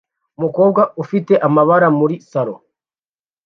[0.37, 2.55] Umukobwa ufite amabara muri salo